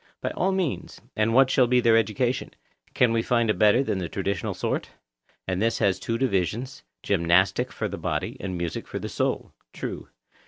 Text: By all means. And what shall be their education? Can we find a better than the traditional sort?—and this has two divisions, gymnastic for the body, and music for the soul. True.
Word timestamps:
By 0.19 0.31
all 0.31 0.51
means. 0.51 0.99
And 1.15 1.35
what 1.35 1.51
shall 1.51 1.67
be 1.67 1.79
their 1.79 1.95
education? 1.95 2.55
Can 2.95 3.13
we 3.13 3.21
find 3.21 3.51
a 3.51 3.53
better 3.53 3.83
than 3.83 3.99
the 3.99 4.09
traditional 4.09 4.55
sort?—and 4.55 5.61
this 5.61 5.77
has 5.77 5.99
two 5.99 6.17
divisions, 6.17 6.81
gymnastic 7.03 7.71
for 7.71 7.87
the 7.87 7.99
body, 7.99 8.35
and 8.39 8.57
music 8.57 8.87
for 8.87 8.97
the 8.97 9.09
soul. 9.09 9.51
True. 9.73 10.07